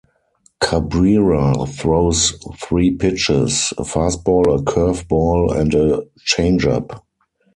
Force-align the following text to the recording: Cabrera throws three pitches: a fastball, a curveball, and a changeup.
Cabrera 0.59 1.67
throws 1.67 2.31
three 2.59 2.89
pitches: 2.89 3.71
a 3.77 3.83
fastball, 3.83 4.59
a 4.59 4.63
curveball, 4.63 5.55
and 5.55 5.75
a 5.75 6.01
changeup. 6.27 7.03